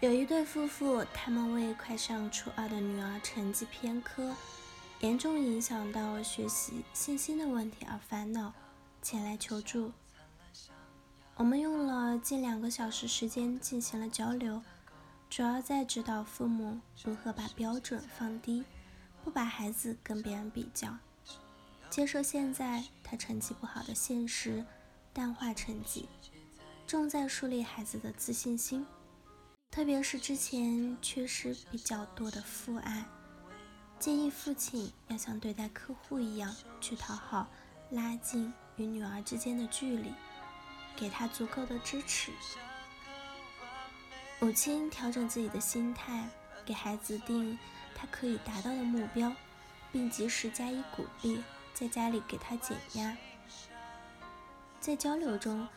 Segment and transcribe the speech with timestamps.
[0.00, 4.32] 有一对夫妇，他们为快上初二的女儿成绩偏科，
[5.00, 8.52] 严重影响到学习信心的问题而烦恼，
[9.02, 9.90] 前来求助。
[11.34, 14.62] 我们用了近两个小时时间进行了交流，
[15.28, 18.62] 主要在指导父母如何把标准放低，
[19.24, 20.96] 不把孩子跟别人比较，
[21.90, 24.64] 接受现在他成绩不好的现实，
[25.12, 26.08] 淡化成绩，
[26.86, 28.86] 重在树立孩子的自信心。
[29.70, 33.04] 特别是之前缺失比较多的父爱，
[33.98, 37.46] 建议父亲要像对待客户一样去讨好，
[37.90, 40.12] 拉近与女儿之间的距离，
[40.96, 42.32] 给她足够的支持。
[44.40, 46.28] 母亲调整自己的心态，
[46.64, 47.56] 给孩子定
[47.94, 49.32] 他可以达到的目标，
[49.92, 53.16] 并及时加以鼓励，在家里给他减压。
[54.80, 55.68] 在交流中，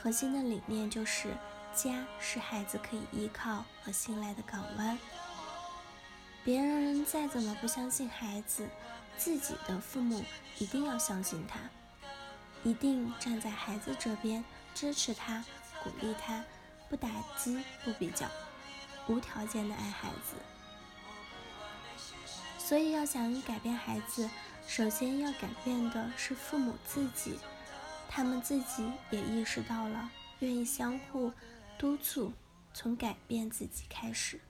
[0.00, 1.36] 核心的理念就是。
[1.74, 4.98] 家是孩子可以依靠和信赖的港湾。
[6.44, 8.68] 别人再怎么不相信孩子，
[9.16, 10.24] 自己的父母
[10.58, 11.58] 一定要相信他，
[12.64, 15.44] 一定站在孩子这边，支持他，
[15.84, 16.44] 鼓励他，
[16.88, 18.26] 不打击，不比较，
[19.06, 20.34] 无条件的爱孩子。
[22.58, 24.28] 所以，要想改变孩子，
[24.66, 27.38] 首先要改变的是父母自己，
[28.08, 31.32] 他们自己也意识到了，愿意相互。
[31.82, 32.32] 督促
[32.72, 34.40] 从改变自己开始。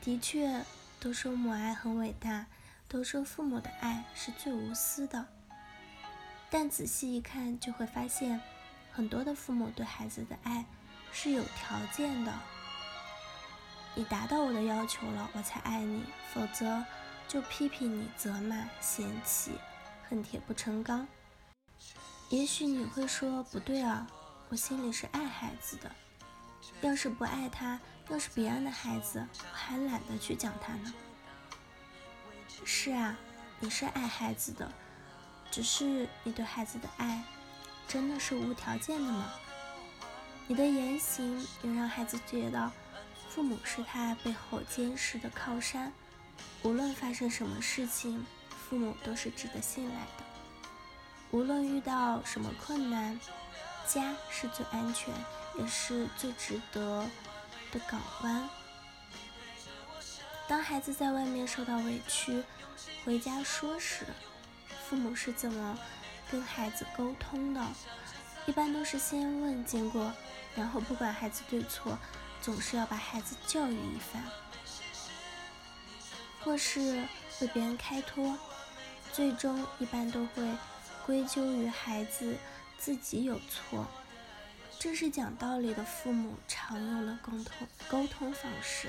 [0.00, 0.64] 的确，
[0.98, 2.46] 都说母爱很伟大，
[2.88, 5.28] 都说父母的爱是最无私的。
[6.50, 8.40] 但仔细一看，就会发现，
[8.90, 10.66] 很多的父母对孩子的爱
[11.12, 12.32] 是有条件的。
[13.94, 16.00] 你达到我的要求了，我才爱你；
[16.34, 16.84] 否则，
[17.28, 19.52] 就批评你、责骂、嫌弃，
[20.08, 21.06] 恨铁不成钢。
[22.30, 24.10] 也许你会说，不对啊。
[24.50, 25.88] 我心里是爱孩子的，
[26.80, 30.92] 要是不爱他，要是别人的孩子，我还懒得去讲他呢。
[32.64, 33.16] 是啊，
[33.60, 34.72] 你是爱孩子的，
[35.52, 37.22] 只是你对孩子的爱，
[37.86, 39.30] 真的是无条件的吗？
[40.48, 42.72] 你的言行也让孩子觉得，
[43.28, 45.92] 父母是他背后坚实的靠山，
[46.64, 50.24] 无论发生什么事情，父母都是值得信赖的，
[51.30, 53.16] 无论遇到什么困难。
[53.92, 55.12] 家是最安全，
[55.58, 57.04] 也是最值得
[57.72, 58.48] 的港湾。
[60.46, 62.44] 当孩子在外面受到委屈，
[63.04, 64.06] 回家说时，
[64.88, 65.76] 父母是怎么
[66.30, 67.60] 跟孩子沟通的？
[68.46, 70.12] 一般都是先问经过，
[70.54, 71.98] 然后不管孩子对错，
[72.40, 74.22] 总是要把孩子教育一番，
[76.44, 77.04] 或是
[77.40, 78.38] 为别人开脱，
[79.12, 80.48] 最终一般都会
[81.04, 82.36] 归咎于孩子。
[82.80, 83.86] 自己有错，
[84.78, 88.88] 这是讲道理的父母常用的沟通沟通方式。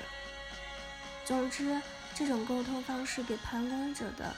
[1.26, 1.78] 总之，
[2.14, 4.34] 这种沟通方式给旁观者的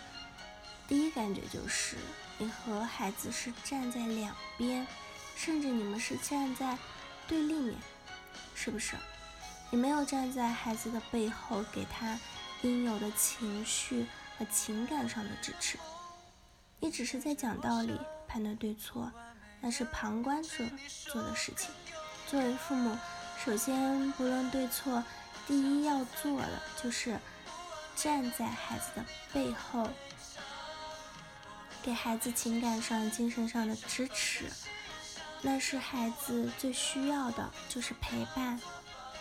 [0.89, 1.97] 第一感觉就是，
[2.37, 4.85] 你和孩子是站在两边，
[5.37, 6.77] 甚至你们是站在
[7.29, 7.77] 对立面，
[8.57, 8.97] 是不是？
[9.71, 12.19] 你没有站在孩子的背后，给他
[12.63, 14.05] 应有的情绪
[14.37, 15.79] 和情感上的支持，
[16.81, 19.13] 你只是在讲道理，判断对错。
[19.65, 20.63] 那是旁观者
[21.07, 21.71] 做的事情。
[22.29, 22.99] 作为父母，
[23.43, 25.03] 首先不论对错，
[25.47, 27.19] 第一要做的就是
[27.97, 29.03] 站在孩子的
[29.33, 29.89] 背后，
[31.83, 34.45] 给孩子情感上、精神上的支持。
[35.41, 38.61] 那是孩子最需要的，就是陪伴，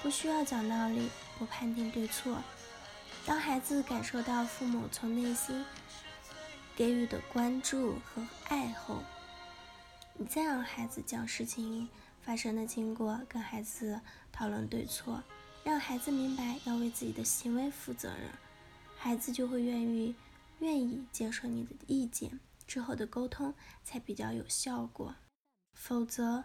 [0.01, 2.37] 不需要讲道理，不判定对错。
[3.25, 5.65] 当孩子感受到父母从内心
[6.75, 9.01] 给予的关注和爱后，
[10.15, 11.89] 你再让孩子讲事情
[12.21, 13.99] 发生的经过，跟孩子
[14.31, 15.23] 讨论对错，
[15.63, 18.29] 让孩子明白要为自己的行为负责任，
[18.95, 20.15] 孩子就会愿意
[20.59, 23.53] 愿意接受你的意见，之后的沟通
[23.83, 25.15] 才比较有效果。
[25.73, 26.43] 否则，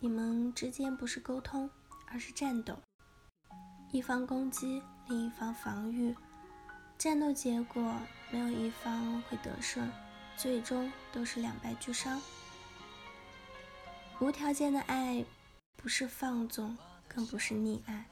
[0.00, 1.68] 你们之间不是沟通，
[2.06, 2.78] 而是战斗，
[3.92, 6.16] 一方攻击，另一方防御，
[6.96, 7.94] 战斗结果
[8.30, 9.88] 没有一方会得胜，
[10.38, 12.20] 最终都是两败俱伤。
[14.20, 15.24] 无条件的爱，
[15.76, 16.76] 不是放纵，
[17.08, 18.06] 更不是溺爱，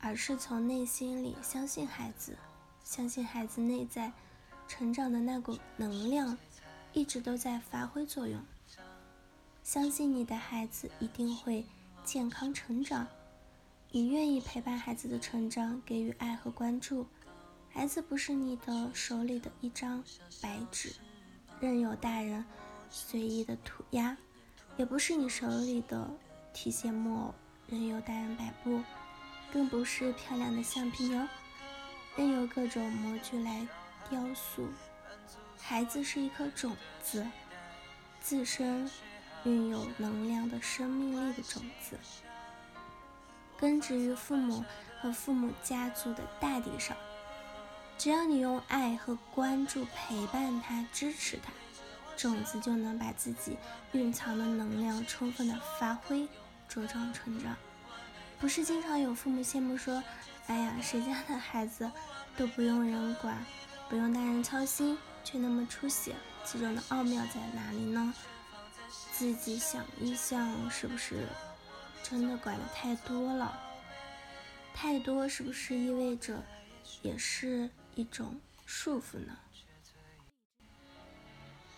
[0.00, 2.36] 而是从内心里相信孩子，
[2.82, 4.12] 相信孩子内在
[4.66, 6.36] 成长的那股能量
[6.92, 8.44] 一直都在发挥作用，
[9.62, 11.64] 相信你的孩子一定会
[12.04, 13.06] 健康成长，
[13.92, 17.06] 你愿意陪伴孩子的成长，给予爱和关注，
[17.70, 20.02] 孩子不是你的手里的一张
[20.42, 20.92] 白纸，
[21.60, 22.44] 任由大人
[22.90, 24.16] 随意的涂鸦。
[24.78, 26.08] 也不是你手里的
[26.52, 27.34] 提线木偶，
[27.66, 28.80] 任由大人摆布，
[29.52, 31.28] 更不是漂亮的橡皮泥，
[32.16, 33.66] 任由各种模具来
[34.08, 34.68] 雕塑。
[35.58, 37.26] 孩子是一颗种子，
[38.20, 38.88] 自身
[39.42, 41.98] 拥有能量的生命力的种子，
[43.56, 44.64] 根植于父母
[45.00, 46.96] 和父母家族的大地上。
[47.98, 51.50] 只要你用爱和关注陪伴他、支持他，
[52.18, 53.56] 种子就能把自己
[53.92, 56.28] 蕴藏的能量充分的发挥，
[56.68, 57.56] 茁壮成长。
[58.40, 60.02] 不是经常有父母羡慕说
[60.48, 61.88] ：“哎呀，谁家的孩子
[62.36, 63.38] 都不用人管，
[63.88, 66.12] 不用大人操心，却那么出息，
[66.44, 68.12] 其中的奥妙在哪里呢？”
[69.14, 71.26] 自己想一想，是不是
[72.02, 73.56] 真的管的太多了？
[74.74, 76.42] 太多是不是意味着
[77.02, 77.70] 也是？
[77.94, 79.36] 一种束缚呢。